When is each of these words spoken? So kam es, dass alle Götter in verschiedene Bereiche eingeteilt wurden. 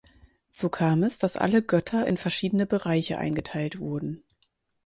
So 0.49 0.67
kam 0.69 1.03
es, 1.03 1.19
dass 1.19 1.37
alle 1.37 1.61
Götter 1.61 2.07
in 2.07 2.17
verschiedene 2.17 2.65
Bereiche 2.65 3.19
eingeteilt 3.19 3.77
wurden. 3.77 4.23